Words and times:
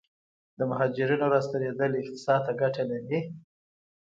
د 0.57 0.59
مهاجرینو 0.69 1.25
راستنیدل 1.35 1.91
اقتصاد 2.01 2.41
ته 2.47 2.51
ګټه 2.61 2.83
لري؟ 2.91 3.19